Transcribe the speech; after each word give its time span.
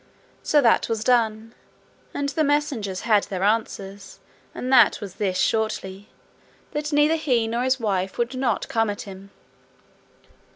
So 0.41 0.61
that 0.63 0.89
was 0.89 1.03
done, 1.03 1.53
and 2.11 2.29
the 2.29 2.43
messengers 2.43 3.01
had 3.01 3.25
their 3.25 3.43
answers; 3.43 4.19
and 4.55 4.73
that 4.73 4.99
was 4.99 5.13
this 5.21 5.37
shortly, 5.37 6.09
that 6.71 6.91
neither 6.91 7.15
he 7.17 7.47
nor 7.47 7.61
his 7.63 7.79
wife 7.79 8.17
would 8.17 8.33
not 8.33 8.67
come 8.67 8.89
at 8.89 9.01
him. 9.03 9.29